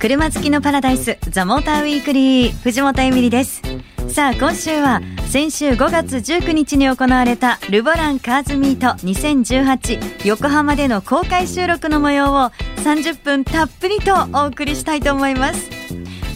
[0.00, 3.60] 車好きのパラダイスザモーターウィークリー藤本エミリです。
[4.08, 12.50] さあ今週は先週5月19日に行われたルボランカーズミート2018横浜での公開収録の模様を
[12.82, 15.68] 30分たっぷりとお送りしたいと思います。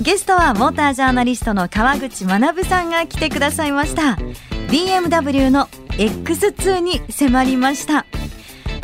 [0.03, 4.19] ゲストはモータージャーナリストの川口学さんが来てくださいました。
[4.69, 8.05] BMW の X2 に迫りました。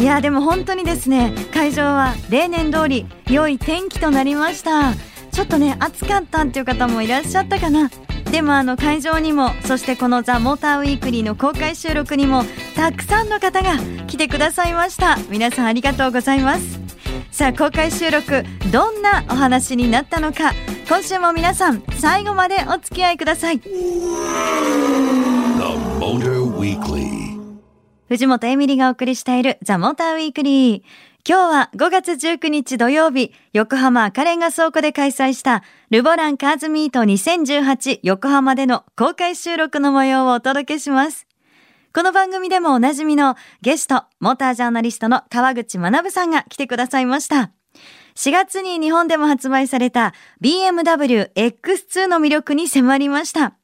[0.01, 4.95] いやでも本当にですね会場は例年通り良い天気となりました。
[5.31, 7.91] ちょっとね暑かったっていう方もいらっしゃったかな。
[8.33, 12.45] でもあの会場にもそしてこのザ・モーターウィークリーの公開収録にも
[12.77, 15.19] たくさんの方が来てくださいました。
[15.29, 16.81] 皆さんありがとうございます。
[17.31, 20.53] さあ公開収録どんなお話になったのか。
[20.89, 23.61] 今週も皆さん最後までお付き合いください。
[28.11, 30.83] 藤本エミリがお送りしているザ・モーターウィークリー
[31.25, 41.29] 今日は5月19日土曜日、横浜赤レンガ倉庫で開催したルボランカーズミート2018横浜での公開収録の模様をお届けします。
[41.95, 47.53] この番組でもおなじみのゲスト、モータージャーナリストの川口学さんが来てくださいました。
[48.17, 53.60] 4月に日本でも発売された BMW X2 の魅力に迫りました。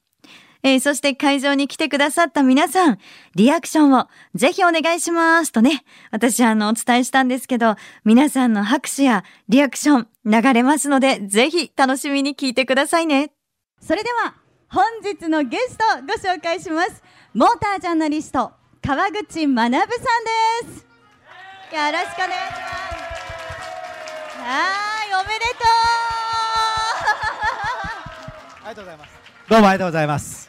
[0.63, 2.99] えー、そして会場に来てくださった皆さん、
[3.35, 13.31] リアクションをぜひお願いしますとね、私あのお伝えしたんですけど、皆さんの拍手やリアクション流れますので、ぜひ楽しみに聞いてくださいね。
[13.81, 14.35] それでは、
[14.69, 17.01] 本日のゲストご紹介します。
[17.33, 20.87] モータージャーナリスト、川口学さんです。
[21.73, 23.07] よろしくお願いします。
[24.39, 25.67] はい、おめでとう
[28.67, 29.11] ありがとうございます。
[29.49, 30.46] どうもありがとうございます。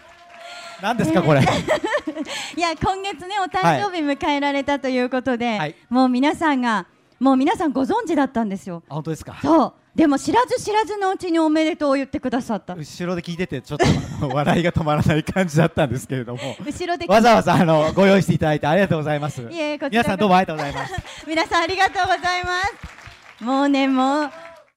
[0.83, 1.41] 何ですかこれ？
[2.57, 6.87] いや今月ねお誕生日迎えられたということで、はい、もう皆さんが
[7.21, 8.83] もう皆さんご存知だったんですよ。
[8.89, 9.37] 本当ですか？
[9.43, 9.73] そう。
[9.97, 12.75] でも知らず知らずのうちにおめでとうを言ってくださった。
[12.75, 13.79] 後ろで聞いててちょっ
[14.21, 16.41] と笑いが止まらない感じだったんですけれども。
[16.65, 19.43] 後ろでわざわざあのご用意していただいてありがとうございます。
[19.43, 20.95] いえ皆さんどうもありがとうございます。
[21.27, 22.51] 皆さんありがとうございま
[23.41, 23.45] す。
[23.45, 24.31] もうねもう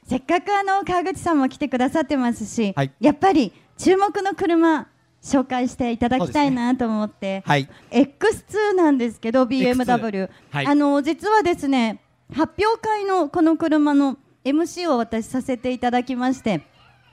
[0.08, 4.88] せっかくあの川口さんも来てくださってますし、はい、やっぱり注目の車
[5.22, 12.02] 紹介していただきたいなと思って、ねはい、X2 なんですけど BMW、はい、あの実はですね
[12.34, 16.62] 発表会のこの車の MC を私させていただきまして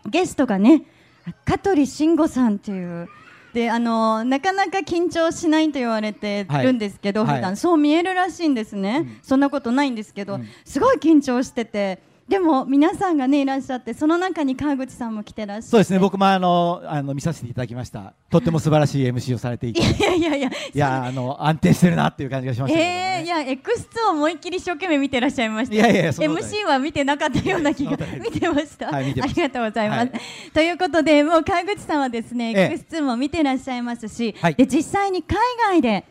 [0.07, 0.85] ゲストがね
[1.45, 3.09] 香取慎吾さんっていう。
[3.53, 15.99] であのなかなか緊張しないと言われてるんですけど、はい、普段そう見えるらしいんですね、うん、そんなことないんですけど、うん、すごい緊張しててでも皆さんがねいらっしゃってその中に川口さんも来てらっしゃそうですね。
[15.99, 18.13] 僕もあのあの見させていただきました。
[18.29, 19.81] とっても素晴らしい MC をされていて。
[19.81, 25.75] いやいやいやいやあの安定してるなっていう感じがしました、ね、えー、いや X2 を思いっきり一生懸命見てらっしゃいました。
[25.75, 30.11] いやいや MC は見てなかったような気が見てました、はい、ありがとうございます、はい、
[30.53, 36.05] ということでもう川口さんはですね、ええ、X2 も見てらっしゃいますし、はい、で実際に海外で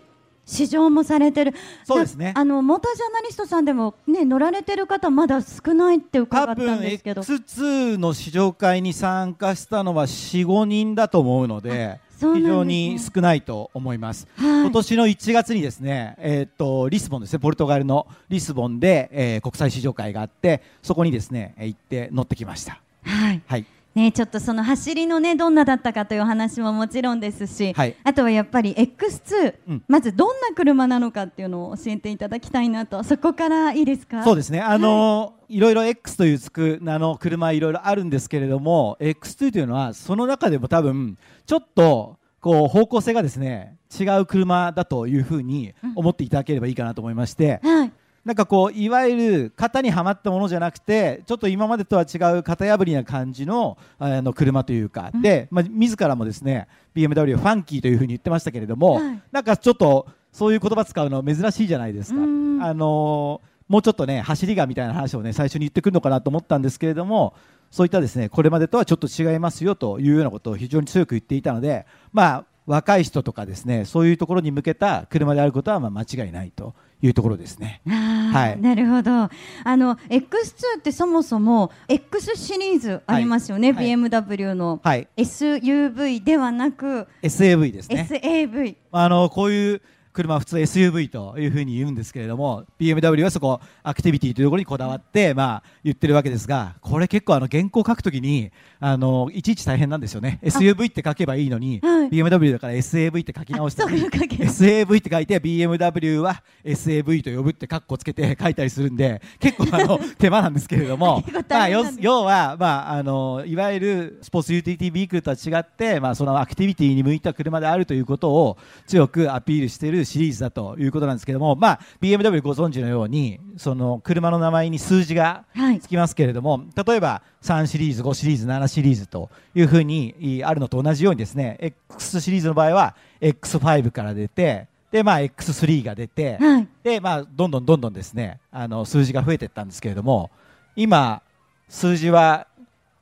[0.47, 1.53] 試乗もされてる。
[1.83, 2.33] そうですね。
[2.35, 7.21] あのモータージャーナリストさんでもね乗られてる方まだ少ないって伺ったんですけど。
[7.21, 22.81] 多分 X2 の試乗会に参加したのは45人だと思うので、ね、非常に少ないと思います、はい、今年の1月にですね、えー、っとリスボンですねポルトガルのリスボンで、えー、国際試乗会があってそこにですね行って乗ってきました。
[23.03, 23.65] はい、はい
[23.97, 33.03] ね、ちょっとその走りのねどんなだったかという話ももちろんですし、はい、あとはやっぱり X2、うん、まずどんな車なのかっていうのを教えていただきたいなと。
[33.03, 34.23] そこからいいですか？
[34.23, 34.61] そうですね。
[34.61, 47.91] あの、はい、いろいろ X というつくあの車いろいろあるんですけれども X2 というのはその中でも多分ちょっとこう方向性がですね違う車だというふうに思っていただければいいかなと思いまして、うんはい
[48.27, 62.19] なんかこういわゆる型にはまったものじゃなくてちょっと今までとは違う型破りな感じのあの車というか、うん、で、まあ、自らもですね BMW ファンキーというふうに言ってましたけれども、はい、なんかちょっとそういう言葉使うの珍しいじゃないですか。
[62.19, 63.39] あの
[63.69, 67.33] もうちょっとね走りがみたいな話をね最初に言ってくるのかなと思ったんですけれども
[67.71, 77.81] そういったですねこれまでとはちょっと違いますよというようなことを非常に強く言っていたのでまあ若い人とかですねそういうところに向けた車であることはまあ間違いないというところですね。
[77.85, 79.11] はい、なるほど。
[79.11, 79.29] あ
[79.65, 84.79] の X2 ってそもそも X シリーズありますよね、はい、BMW の、
[85.17, 88.07] SUV ではなく SAV ですね。
[88.09, 88.75] SAV。
[88.91, 89.81] あのこういう
[90.17, 100.39] 車は普通 SUV というふうに言うんですけれども BMW はそこアクティビティというところにこだわって、まあ、言ってるわけですがこれ結構あの原稿書くときにあのいちいち大変なんですよね。
[100.43, 102.09] SUV って書けばいいのに、はい。
[102.09, 125.79] BMW だから SAV って書き直したりあそうか書き直 SAV って書いて BMW は SAV と呼ぶってカッコつけて書いたりするんで結構あの 手間なんですけれどもまあ、要は、まあ、あのいわゆるスポーツユーティリティビークルとは違って、まあ、そのアクティビティに向いた車であるということを強くアピールしているシリーズだということなんですけども、まあ、BMW ご存知のようにその車の名前に数字がはい。
[125.79, 136.67] つきますけれども例えば3シリーズ5シリーズ7シリーズというふうにいあるのと同じようにですね X シリーズの場合は X5 から出てで、まあ、X3 が出て、はい。
[136.81, 140.31] で、まあ、どんどんどんどんですねあの数字が増えていったんですけれども
[140.75, 141.21] 今
[141.67, 142.47] 数字は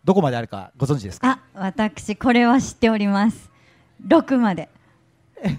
[0.04, 1.40] どこまであるかご存知ですか？
[1.54, 3.52] あ私これは知っております。
[4.08, 4.70] 6まで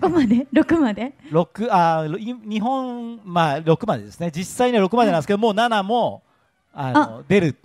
[0.01, 0.47] 5まで？
[0.53, 4.31] 6まで？6あい日本、まあ、6までですね。
[4.35, 6.23] 実際には6までなんですけど、もう7も
[6.73, 7.57] あの出る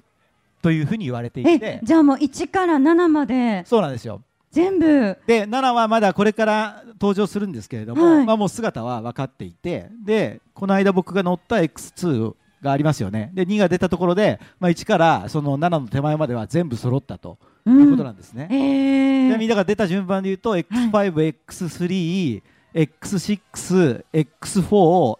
[0.61, 3.63] というふうに言われていえてじゃあもう1から7まで？
[3.65, 4.21] そうなんですよ。
[4.51, 5.17] 全部？
[5.25, 8.25] で7はまだこれから登場するんですけれども、はい。
[8.25, 13.31] まあ、もう姿は分かっていてでこの間僕が乗った X2 がありますよね。
[13.33, 17.37] で2が出たところで、まあ、1からその7の手前までは全部揃ったと。
[17.41, 18.47] ういうことなんですね。
[18.51, 22.41] えちなみーにだから出た順番で言うと X5、X3、
[22.73, 25.17] X6、X4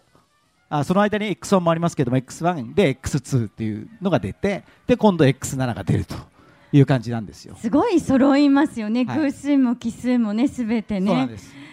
[0.68, 6.14] あその間に X1 もありますけども X1 で X2 っていうのが出てで今度 X7 が出ると
[6.72, 7.54] いう感じなんですよ。
[7.60, 9.18] すごい揃いますよね、はい。
[9.18, 11.28] 偶数も奇数もねすべてね。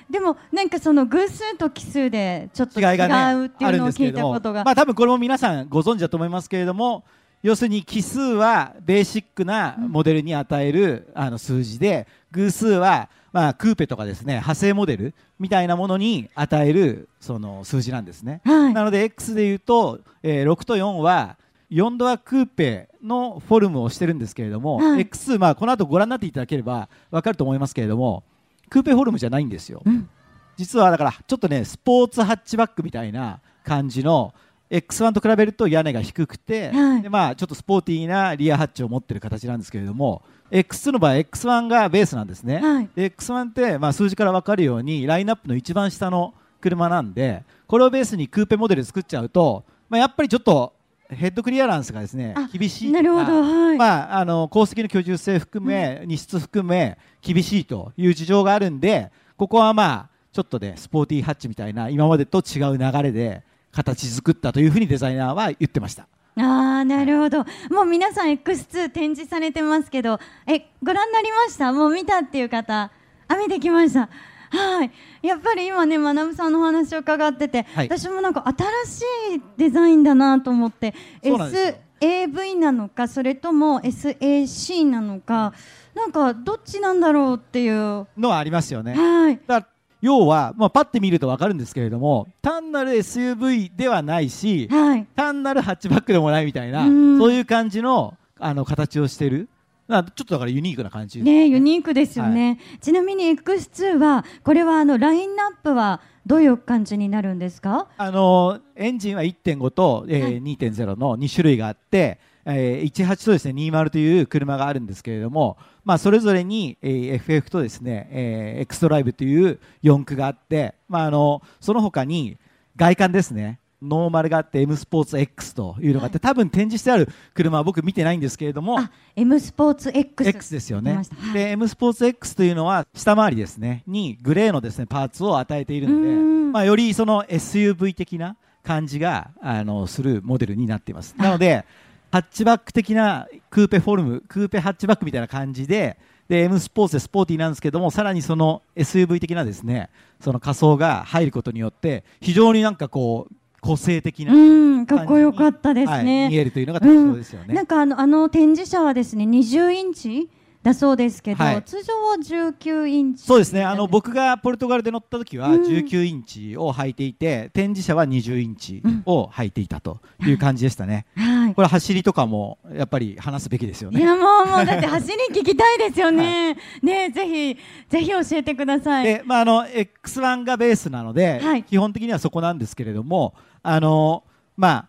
[0.10, 4.66] でもなんかその偶数と奇数でちょっと違うっていうのを聞いたことが。
[4.66, 7.06] まあ多分これも皆さんご存知だと思いますけれども
[7.42, 18.42] 要するに奇数はベーシックなモデルに与える、あの数字で偶数はまあクーペとかですね派生モデルみたいなものに与えるその数字なんですね。
[18.44, 21.38] はいなので X でいうと、えー6と4は
[21.72, 28.24] 4ドアクーペのフォルムをしてるんですけれども、はい X、まあ、この後ご覧になっていただければ分かると思いますけれども
[28.70, 29.82] クーペフォルムじゃないんですよ。
[29.86, 30.10] うん
[30.58, 34.34] 実はだからちょっとねスポーツハッチバックみたいな感じの
[34.69, 37.01] X1 と比べると屋根が低くて、はい。
[37.01, 40.21] でまあ、ちょっとスポーティーなリアハッチを持ってる形なんですけれども
[40.51, 42.89] X2 の場合 X1 がベースなんですね、はい。
[42.95, 50.74] で X1 って、まあ、数字から分かるようにラインナップの一番下の車なんでこれをベースにクーペモデル作っちゃうと、まあ、やっぱりちょっと
[51.10, 53.42] ヘッドクリアランスがですねあ厳しいなるほど。
[53.42, 66.07] はい、まあ、あの鉱石の居住性含め、荷室含め厳しいという事情があるんでここはまあちょっとねスポーティーハッチみたいな今までと違う流れで形作ったというふうにデザイナーは言ってました。
[66.36, 67.39] あーなるほど。
[67.69, 71.74] もう皆さん X2 展示されてますけどえご覧になりました？
[71.74, 72.92] もう見たっていう方
[73.27, 74.10] あ見てきました。
[74.51, 74.92] はい。
[75.21, 77.88] やっぱり今ね学さんのお話を伺ってて、はい。
[77.88, 78.44] 私もなんか
[78.86, 85.54] 新しいデザインだなと思って SAV なのかそれとも SAC なのか
[85.94, 88.07] なんかどっちなんだろうっていう。
[88.18, 88.94] のはありますよね。
[88.95, 89.39] はい。
[89.45, 89.68] だ
[90.01, 95.06] 要は、まあ、パッて見ると分かるんですけれども単なる SUV ではないしはい。
[95.16, 97.19] 単なるハッチバックでもないみたいなうん。
[97.19, 99.50] そういう感じのあの形をしてる。
[99.90, 101.22] だからちょっとだからユニークな感じ。
[101.22, 106.00] ねユニークですよね、ちなみに X2 はこれはあのラインナップは
[106.30, 107.88] どういう感じになるんですか？
[107.98, 110.42] あのエンジンは1.5と、えーはい。
[110.44, 122.38] 2.0の2種類があって、えー18とですね20という車があるんですけれども、まあ、それぞれに、えー FF とですね、えー、X ドライブという4駆があって、まあ、あのその他に
[122.76, 130.95] 外観ですねノーマルがあって M スポーツ X というのがあって、多分展示してある車は僕見てないんですけれどもあ M スポーツ X, X ですよね。
[130.95, 131.33] はい。
[131.33, 133.83] で M スポーツ X というのは下回りですね。
[133.88, 141.16] にグレーのですねパーツを与えているので、まあ、よりその SUV 的な感じがあのするモデルになっています。
[141.18, 141.66] なので
[142.12, 160.30] ハッチバック的なクーペフォルムクーペハッチバックみたいな感じでで M スポーツでスポーティーなんですけどもさらにその SUV 的なですねその仮装が入ることによって非常になんかこう個性的なうんかっこよかったですはいね、見えるというのが特徴ですよね、なんかあのあの展示車はですね20インチ
[160.61, 161.63] だそうですけど、はい。
[161.63, 163.23] 通常は19インチ。
[163.23, 163.63] そうですね。
[163.63, 165.63] あの僕がポルトガルで乗った時はうん。
[165.63, 171.56] 19インチを履いていて、展示車は20インチを履いていたという感じでしたね、はい。
[171.56, 174.01] これ走りとかもやっぱり話すべきですよね。
[174.01, 179.06] いやもうもうだって 走り聞きたいですよね、ねぜひぜひ教えてください。
[179.06, 181.63] で、まあ、あの X1 がベースなので、はい。
[181.63, 184.23] 基本的にはそこなんですけれどもあの、
[184.57, 184.87] まあ、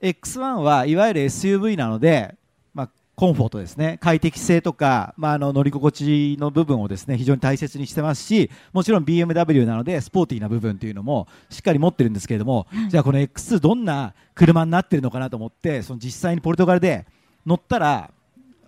[0.00, 2.34] X1 はいわゆる SUV なので、
[2.74, 3.98] まあ、コンフォートですね。
[4.00, 17.06] 快適性とか、まあ、あの乗り心地の部分をですね非常に大切にしてますしもちろん BMW なのでスポーティーな部分というのもしっかり持ってるんですけれども、じゃあこの X2 どんな車になってるのかなと思ってその実際にポルトガルで
[17.46, 18.10] 乗ったら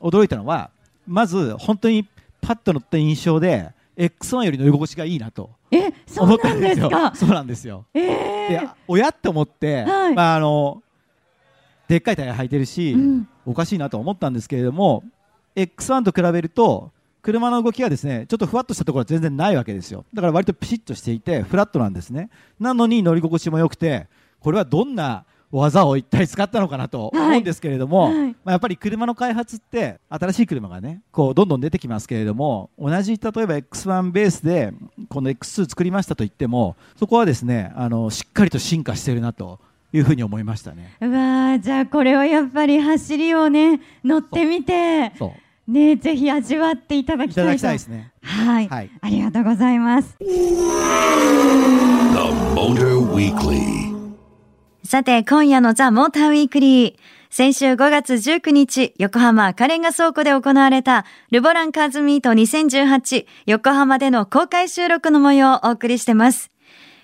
[0.01, 0.71] 驚いたのは
[1.07, 2.07] まず本当に
[2.41, 5.51] パッと乗った印象で X1 より乗り心地がいいなと
[6.19, 7.87] 思ったなんんでよですすかそうなんですよ。
[7.95, 8.01] え
[8.49, 10.15] でー親って思って、はい。
[10.15, 10.83] まあ、あの
[11.89, 13.29] でっかいタイヤ履いてるし、うん。
[13.47, 15.05] おかしいなと思ったんですけれども
[15.55, 20.05] X1 と比べると車の動きがですねちょっとふわっとしたところは全然ないわけですよ。
[20.13, 22.31] だから割とピシッとしていてフラットなんですね。
[22.59, 24.09] なのに乗り心地も良くて
[24.41, 25.25] これはどんな
[25.59, 28.15] 技を一体使ったのかなと思うんですけれども、はい。
[28.15, 34.73] はいまあ、やっぱり車の開発って新しい車がねこうどんどん出てきますけれども同じ例えば X1 ベースで
[35.09, 39.59] この X2 作りましたと言ってもそこはですねあのしっかりと進化しているなと
[39.93, 40.97] いうふうに思いましたね。
[41.01, 45.13] うわーじゃあこれはやっぱり走りをね乗ってみて
[45.69, 47.41] ねぜひ味わっていただきたいと。
[47.41, 48.13] いただきたいですね。
[48.23, 48.91] はい、はい。
[49.01, 50.17] ありがとうございます。
[50.19, 50.27] The
[52.55, 53.94] Motor Weekly.
[54.95, 56.95] さて今夜のザ・モーターウィークリー。
[57.29, 66.53] 先週5月19日横浜赤レンガ倉庫で行われたルボランカーズミート2018横浜での公開収録の模様をお送りしてます。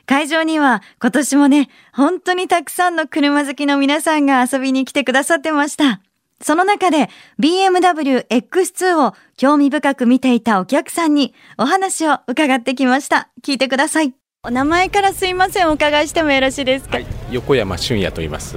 [0.06, 6.00] 会場には今年もね本当にたくさんの車好きの皆さんが遊びに来てくださってました。
[6.40, 13.30] その中で BMW X2 を興味深く見ていたお客さんにお話を伺ってきました。
[13.42, 14.20] 聞いてください。
[14.42, 16.92] お名前からすいませんお伺いしてもよろしいですか？
[16.97, 18.56] はい、横山俊也と言います。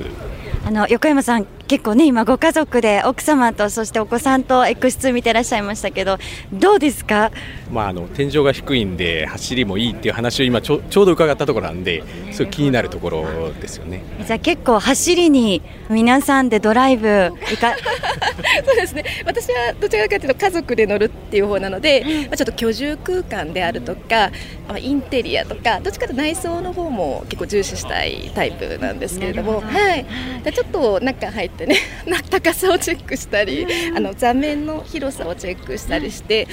[0.65, 6.17] あの横山さん、結構ね、今、ご家族で奥様とそしてお子さんと X2 見てらっしゃいましたけど、
[6.51, 7.32] どうですか、
[7.72, 14.03] まああの天井が低いんで走りもいいっていう話を今ちょちょうど伺ったところなんで、すごい気になるところですよね。
[14.25, 17.32] じゃあ結構、走りに皆さんでドライブ
[18.65, 19.05] そうですね。
[19.25, 24.32] 私はどちらかというと家族で乗るっていう方なので、まあ、ちょっと居住空間であるとか、
[24.67, 30.05] まあ、インテリアとかどっちかというと内装の方も結構重視したいタイプなんですけれども、はい、
[30.43, 36.48] でちょっと中入ってね な高さをチェックしたりあの座面の広さをチェックしたりして、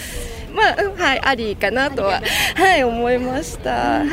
[0.54, 2.22] まあうんはい、ありかなとは、
[2.54, 4.00] はい、思いました。
[4.00, 4.04] は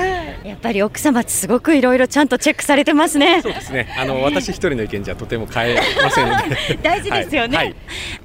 [0.44, 3.50] いやっぱり奥様ってすごくいろいろちゃんとチェックされてますねそ。
[3.50, 3.94] うですね。
[3.98, 6.80] あの私一人の意見じゃとても変えませんので。
[6.84, 7.76] 大事ですよね、はいはい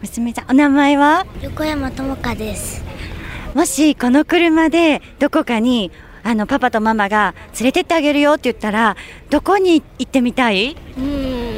[0.00, 1.26] 娘さん、お名前は？
[1.42, 2.84] 横山智香です。
[3.54, 5.90] もしこの車でどこかに
[6.22, 8.96] あのパパとママが連れてってあげるよって言ったら、
[9.28, 10.76] どこに行ってみたい？
[10.96, 11.51] うーん、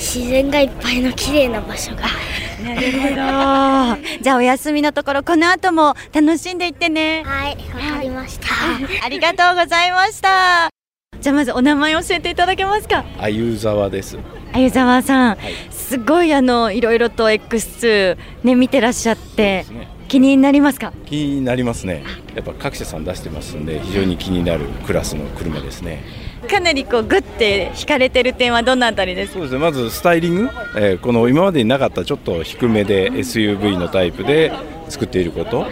[0.00, 2.04] 自然がいっぱいの綺麗な場所が。
[2.64, 3.14] なるほど。
[4.22, 7.22] じゃあお休みのところこの後も楽しんでいってね。
[7.24, 8.46] はい、わかりました。
[9.04, 10.70] ありがとうございました。
[11.20, 13.04] じゃあまずお名前教えていただけますか。
[13.18, 14.18] あゆ沢です。
[14.54, 15.36] あゆざわさん、
[15.70, 19.66] すごいあのいろいろと X2 ね見てらっしゃって
[20.08, 20.92] 気になりますか？
[21.04, 22.02] 気になりますね。
[22.34, 26.02] やっぱ各社さん出してますんで、非常に気になるクラスの車ですね。
[26.48, 29.34] かなりこうグッて惹かれてる点はどんなあたりですか？
[29.34, 29.60] そうですね。
[29.60, 34.52] まずスタイリング、えーこの今までになかったちょっと低めで SUV のタイプで
[34.88, 35.66] 作っていること。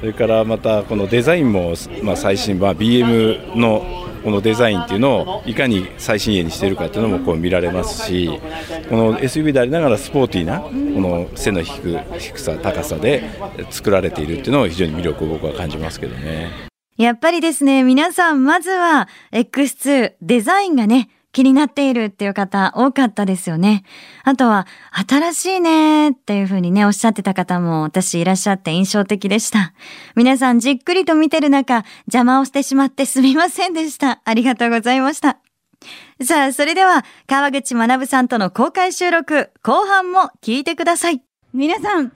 [0.00, 3.84] それからまたこのデザインもまあ最新版 BM の
[4.22, 8.28] このデザインっていうのをいかに最新鋭にしているかっていうのもこう見られますし
[8.90, 13.22] この SUV でありながらスポーティーなこの背の低く低さ高さで
[13.70, 16.73] 作られているっていうのを非常に魅力を僕は感じますけどね。
[16.96, 23.82] やっぱりですね、皆さんまずは X2 デザインがね、気になっているっていう方多かったですよね。
[24.22, 24.68] あとは、
[25.08, 29.72] 新しいねっていう風にね、おっしゃってた方も私いらっしゃって印象的でした。
[30.14, 34.20] 皆さんじっくりと見てる中、邪魔をしてしまってすみませんでした。
[34.24, 35.38] ありがとうございました。
[36.24, 41.20] さあ、それでは、川口学さんとの公開収録、後半も聞いてください。
[41.52, 42.12] 皆さん、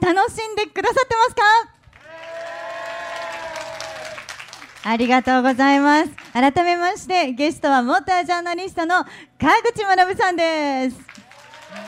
[0.00, 1.79] 楽しんでくださってますか？
[4.82, 6.10] ありがとうございます。
[6.32, 9.04] 改めまして、ゲストはモータージャーナリストの
[9.38, 10.96] 川口学さんです。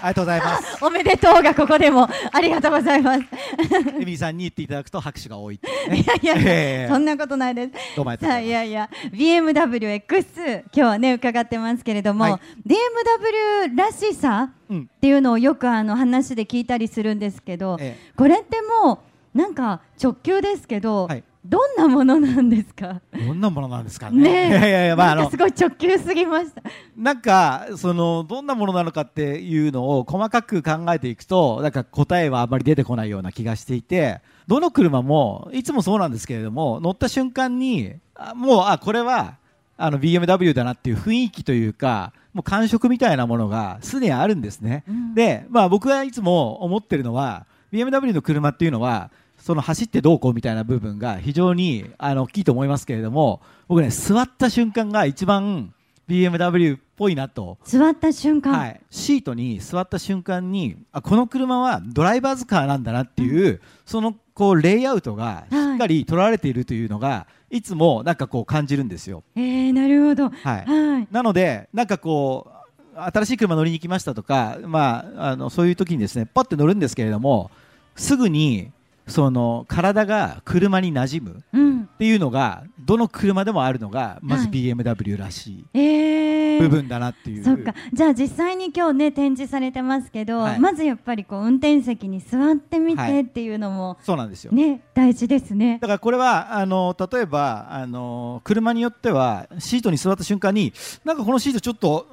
[0.03, 0.79] ありがとうございます。
[0.85, 3.25] おめでとうがここでもありがとうございます。
[3.99, 6.05] エミさんに言っていただくと拍手が多いいうね。
[6.05, 7.73] いやいや、ええそんなことないです。
[7.97, 8.47] どうもありがとうございます。
[8.47, 12.33] いやいや BMW X2 今日はね伺ってますけれども、はい
[12.67, 19.01] BMW らしさうんっていうのをよくあの話で聞いたりするんですけど、えこれっても
[19.35, 23.01] うなんか直球ですけど、はいどんなものなんですか？
[23.13, 24.23] どんなものなんですかね？
[24.23, 26.63] ねえいやいやいや、まああのすごい直球すぎました。
[26.97, 39.37] なんかそのどんなものなのかっていうのを細かく考えていくとなんか答えはあまり出てこないような気がしていてどの車もいつもそうなんですけれども乗った瞬間にあもうあこれは
[39.77, 44.85] あの BMW だなっていう雰囲気というかもう感触みたいなものがすでにあるんですね。
[44.89, 49.11] うんで、まあ、僕がいつも思ってるのは BMW の車っていうのは
[49.43, 55.75] その走ってどうこうみたいな部分が非常にあの大きいと思いますけれども僕ね座った瞬間が一番
[56.09, 69.23] BMW っぽいなと座った瞬間、はい、シートに座った瞬間にあこの車はドライバーズカーなんだなっていう、そのこうレイアウトがしっかり取られているというのが、い、つもなんかこう感じるんですよ。
[69.37, 70.31] えー、なるほど。
[70.31, 70.35] はい
[70.67, 71.09] はい。
[71.11, 72.51] なのでなんかこ
[72.95, 77.51] う新しい車乗りに行きましたとか、まあ、あのそういう時にですねパッて乗るんですけれども
[77.97, 78.71] すぐに
[79.07, 81.83] その体が車に馴染むうん。
[81.83, 87.45] っていうのがどの車でもあるのがまずはい BMW らしいえー、部分だなっていう。
[87.45, 94.53] そっかじゃあ実際に今日ね展示されてますけど、はいまずやっぱりこう運転席に座ってみはいてっていうのもそうなんですよ。
[94.53, 100.73] ね、大事ですねだからこれはあの例えばあの車によってはシートに座った瞬間に
[101.05, 102.07] なんかこのシートちょっと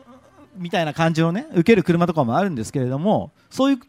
[0.57, 3.79] みたいな感じをね受ける車とかもあるんですけれどもそういう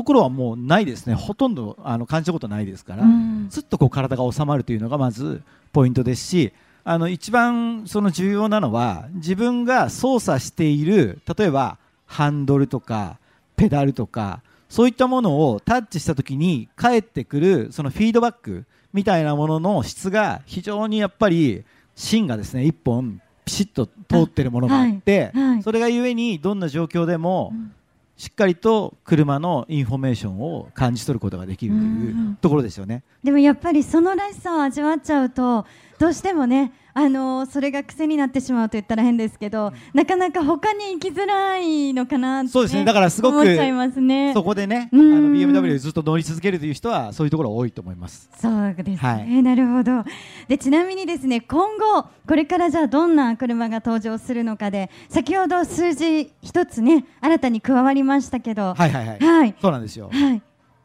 [0.00, 1.14] ところはもうないですね。
[1.14, 3.48] ほとんどあの感じたことないですから、うん。
[3.50, 5.42] ずっとこう体が収まるというのがまず
[5.74, 6.52] ポイントですし
[6.84, 11.76] あの一番その重要なのは自分が操作している例えば
[12.06, 13.18] ハンドルとか
[13.56, 14.40] ペダルとか
[14.70, 18.64] そういったものをタッチした時に返ってくるそのフィードバック
[18.94, 21.64] みたいなものの質が非常にやっぱり
[21.94, 25.32] 芯がですね一本ピシッと通ってるものがあって、
[25.64, 27.72] それがゆえにどんな状況でもうん
[28.20, 33.02] しっかりと車のインフォメーションを感じ取ることができるというんところですよね。
[33.24, 35.64] でもやっぱりそのらしさを味わっちゃうと
[35.98, 42.84] どうしてもねあのそれが癖になってしまうと言ったら変ですけど、なかなか他に行きづらいのかなって、そうですね。
[42.84, 44.32] だからすごく思っちゃいますね。
[44.34, 45.32] そこでね、あうん。
[45.32, 48.28] の BMW でずっと乗り続けるという人はそういうところ多いと思います。
[48.36, 49.42] そうですね、はい。
[49.42, 50.04] なるほど。
[50.48, 58.74] でちなみにですね今後これからじゃあどんな車が登場するのかで先ほど数字一つね新たに加わりましたけど。
[58.74, 59.18] はいはいはい。
[59.18, 59.54] はい。
[59.60, 60.10] そうなんですよ。
[60.12, 60.42] はい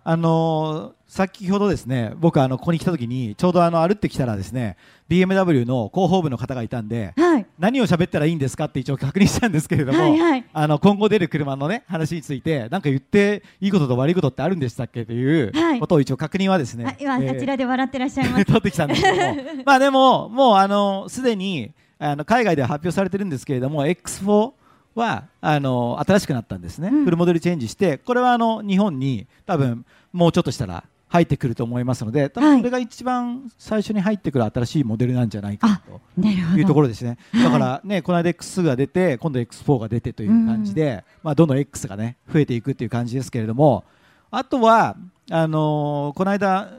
[0.08, 4.76] あのー先ほどですね、僕あのここに来た時にちょうどあの歩ってきたらですね、
[5.08, 7.46] BMW の広報部の方がいたんで、はい。
[7.58, 10.46] 何を喋ったらいいんですかって一応確認したんですけれども、はいはい。
[10.52, 15.80] あの今後出る車のね話についてなんか言っていいことと悪いことってあるんでしたっけというはい。
[15.80, 18.46] ことを一応確認はですね、あ今、えーあちらで笑ってらっしゃいます。
[18.46, 19.64] 取ってきたんですけども。
[19.66, 24.52] まあでももうあのすでにあの海外では発表されてるんですけれども X4
[24.96, 27.04] はあの新しくなったんですね、うん。
[27.06, 32.50] フルモデルチェンジしてこれはあの日本に多分もうちょっとしたら入ってくると思いますので多はい。
[32.54, 35.82] 分それが一番最初に入ってくる新しいモデルなんじゃないかな
[36.22, 36.28] と。
[36.28, 37.44] いうところですね、はい。
[37.44, 43.84] だからね、この間 X が出て、今度 X4 が出てという感じで、まあ、どんどん X がね、増えていくっていう感じですけれども、
[44.32, 44.98] あとは、
[45.32, 46.70] あのーこの間、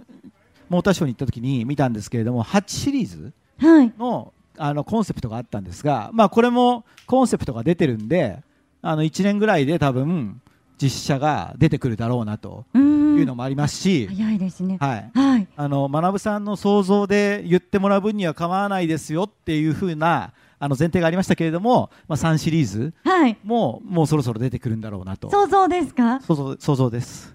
[0.69, 3.93] モーターショーに行った時に見たんですけれども、8シリーズはい。
[3.99, 8.43] のあのコンセプトがあったんですが、まあ、これもコンセプトが出てるんで、
[8.83, 10.41] あの1年ぐらいで多分、
[10.81, 14.77] 実写が出てくるだろうなというのもありますし、早いですね。
[14.79, 15.47] はい、はい。
[15.57, 23.39] あの学さんの想像で言ってもらう分には構わないですよっていう風なあの前提がありましたけれども、まあ、3シリーズはい。
[23.43, 25.31] ももうそろそろ出てくるんだろうなと。
[25.31, 26.21] 想像ですか？
[26.21, 27.35] 想像想像です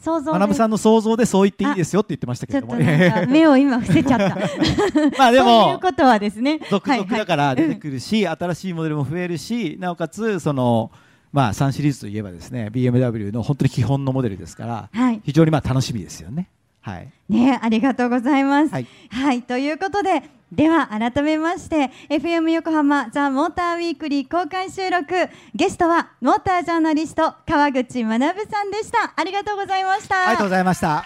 [0.00, 2.76] 想像学さんの想像でそう言っていいですよって言ってましたけども。
[2.76, 4.36] なんか目を今伏せちゃった。
[5.18, 6.60] まあでそういうもことはですね。
[6.70, 10.90] 続々だから出てる、くるし、新しいモデルも増えるしなおかつその、
[11.32, 15.20] まあ、3シリーズといえばですね BMW の本当に基本のモデルですから、うんはい。
[15.24, 16.48] 非常にまあ楽しみですよね。
[16.88, 18.72] はいねありがとうございます。
[18.72, 25.14] はいはい、ということで、では改めまして FM 横浜ザ・モーターウィークリー公開収録
[25.54, 31.04] ゲストはモータージャーナリスト川口学さんでしたありがとうございましたありがとうございました。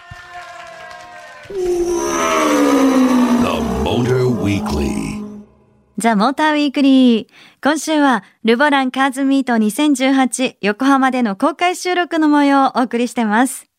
[1.48, 1.58] The
[3.82, 5.22] Motor Weekly.
[5.98, 7.26] ザ・モーターウィークリー。
[7.62, 13.71] 今週は、ルボランカーズミート2018横浜での公開収録の模様をお送りしてます。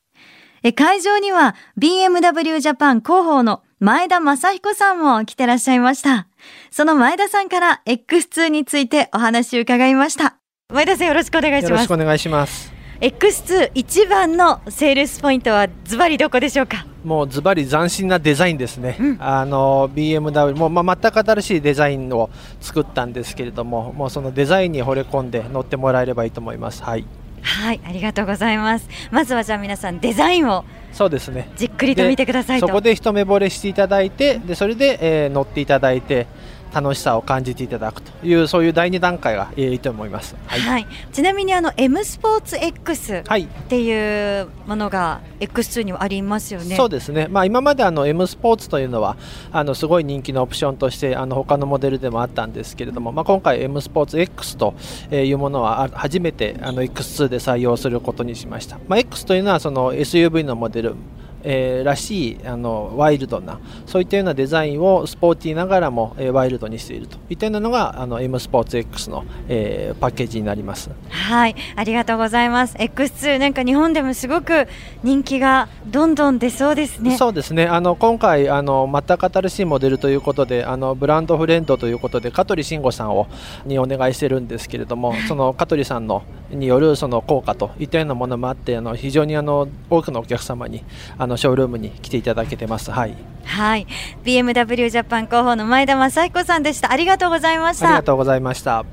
[0.65, 6.27] え会場には BMW ジャパン広報の前田正彦さんも来てらっしゃいました。
[6.71, 10.37] その前田さんから X2 についてお話を伺いました。
[10.73, 11.97] 前田さんよろしくお願いしますよろしくお。
[11.97, 12.71] 願いします。
[13.01, 16.85] X2 一番のセールスポイントはズバリどこでしょうか？
[17.03, 18.95] もうズバリ斬新なデザインですね。
[18.97, 22.29] うんあの BMW もうまあ全く新しいデザインを
[22.61, 26.81] 作ったんですけれども、もうそのデザインに惚れ込んで乗ってもらえればいいと思います。
[26.83, 27.05] はい。
[27.43, 28.89] はい、ありがとうございます。
[29.11, 31.49] まずはじゃあ皆さんデザインをそうですね。
[31.55, 32.67] じっくりと見てくださいと。
[32.67, 36.27] そこで一目惚れしていただいて、でそれで、えー乗っていただいて、
[36.73, 43.23] 楽しさを感じていただくというそういう第2段階がいいと思います、はい、はい、ちなみにあの M スポーツ X っ
[43.67, 46.75] ていうものが X2 にはありますよね。
[46.75, 49.17] そうですね、まあ、今まであの M スポーツというのは
[49.51, 54.73] あのすごい人気のオプションとしてあの他のモデルでもあったんですけれども、まあ、今回 M スポーツ X と
[55.11, 58.79] いうものは初めてあの X2 で採用することにしました。
[58.87, 60.95] まあ、X というのはその SUV のモデル
[61.43, 67.17] えー、らしいあのワイルドなそういったようなデザインをスポーティーながらも、えー、ワイルドにしていると。
[67.29, 70.89] いったようなのがあの M スポーツ X の、えー、パッケージになります。
[71.09, 72.75] はいありがとうございます。
[72.77, 74.67] X2 なんか日本でもすごく
[75.03, 77.17] 人気がどんどん出そうですね。
[77.17, 77.67] そうですね。
[77.67, 83.27] あの今回あの全く新しいモデルということであのブランドフレンドということで香取慎吾さんを
[83.65, 90.83] にお願いしてるんですけれどもその香取さんのによるその効果といったようなものもあってあの非常にあの多くのお客様に
[91.17, 92.91] あのショールームに来ていただけてます。
[92.91, 93.15] はい。
[93.45, 93.87] はい。
[94.23, 96.91] BMW ジャパン広報の前田正彦さんでした。
[96.91, 97.87] ありがとうございました。
[97.87, 98.85] ありがとうございました。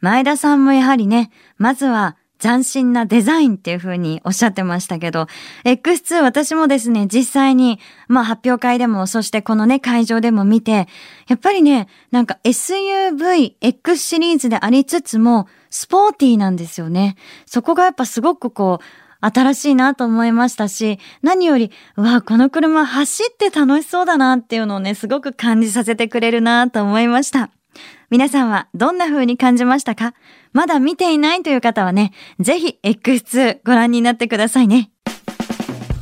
[0.00, 5.28] 前田さんもやはりね、まずは斬新なデザインっていう風におっしゃってましたけど、
[5.64, 10.88] X2 私もですね、実際に、まあ発表会でも、そしてこのね、会場でも見て、
[11.28, 17.14] やっぱりね、なんか SUV X シリーズでありつつも、スポーティーなんですよね。
[17.46, 18.84] そこがやっぱすごくこう、
[19.22, 27.50] 新しいなと思いましたし、何より、うわ、この車走って楽しそうだなっていうのをね、すごく感じさせてくれるなと思いました。
[28.10, 30.12] 皆さんはどんな風に感じましたか？
[30.52, 34.90] まだ見ていないという方はね、ぜひ X2 ご覧になってくださいね。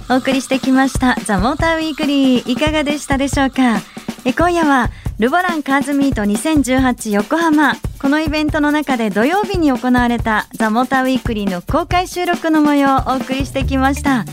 [0.09, 3.77] お送りしてきましたザ・モーターウィークリーいかがでしたでしょうか？
[4.25, 14.25] え今夜はルボランカーズミート2018横浜このイベントの中で土曜日に行われたザ・モーターウィークリーの公開収録の模様をお送りしてきました。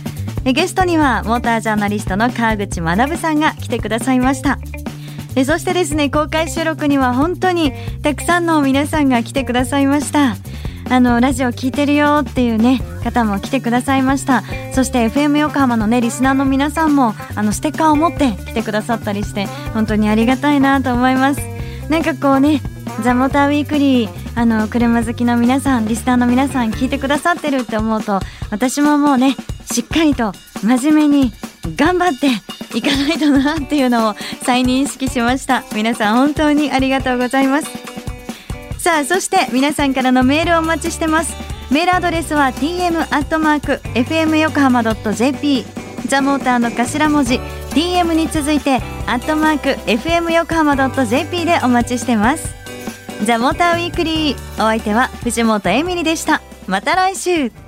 [0.46, 4.58] ゲストにはモータージャーナリストの川口学さんが来てくださいました。
[5.46, 10.38] そしてですね公開収録には本当にたくさんの皆さんが来てくださいました。
[10.90, 14.44] あのラジオ聞いてるよっていうね方も来てくださいました。
[14.72, 21.42] そして FM 横浜のねリスナーの皆さんもあのステッカーを持って来てくださったりして本当にありがたいなと思います。
[21.90, 22.62] なんかこうね
[23.02, 28.20] ザ・モーターウィークリーあの車好きの皆さんリスナーの皆さん聞いてくださってるって思うと
[28.52, 29.36] 私ももうね
[29.72, 30.32] しっかりと
[30.64, 31.32] 真面目に
[31.76, 32.28] 頑張って
[32.78, 35.64] いかないとなっていうのを再認識しました。
[35.74, 37.70] 皆さん本当にありがとうございます。
[38.78, 41.36] さあそして皆さんからのメールをお待ちしてます。
[41.72, 45.66] メールアドレスは tm.fm 横浜 .jp
[46.06, 47.40] ザモーターの頭文字
[47.72, 52.67] TM に続いてアットマーク FM 横浜 .jp でお待ちしてます。
[53.26, 54.54] ザモーターウィークリー。
[54.56, 56.42] お相手は藤本エミリでした。
[56.68, 57.67] また来週。